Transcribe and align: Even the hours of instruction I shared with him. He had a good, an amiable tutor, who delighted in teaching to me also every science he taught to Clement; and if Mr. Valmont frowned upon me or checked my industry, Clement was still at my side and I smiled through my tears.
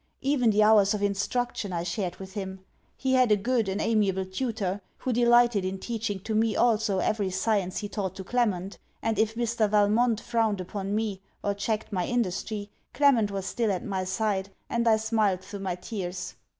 Even 0.21 0.49
the 0.49 0.63
hours 0.63 0.95
of 0.95 1.03
instruction 1.03 1.71
I 1.71 1.83
shared 1.83 2.15
with 2.15 2.33
him. 2.33 2.61
He 2.97 3.13
had 3.13 3.31
a 3.31 3.35
good, 3.37 3.69
an 3.69 3.79
amiable 3.79 4.25
tutor, 4.25 4.81
who 4.97 5.13
delighted 5.13 5.63
in 5.63 5.77
teaching 5.77 6.19
to 6.21 6.33
me 6.33 6.55
also 6.55 6.97
every 6.97 7.29
science 7.29 7.77
he 7.77 7.87
taught 7.87 8.15
to 8.15 8.23
Clement; 8.23 8.79
and 9.03 9.19
if 9.19 9.35
Mr. 9.35 9.69
Valmont 9.69 10.19
frowned 10.19 10.59
upon 10.59 10.95
me 10.95 11.21
or 11.43 11.53
checked 11.53 11.93
my 11.93 12.07
industry, 12.07 12.71
Clement 12.95 13.29
was 13.29 13.45
still 13.45 13.71
at 13.71 13.85
my 13.85 14.03
side 14.03 14.49
and 14.71 14.87
I 14.87 14.97
smiled 14.97 15.41
through 15.43 15.59
my 15.59 15.75
tears. 15.75 16.33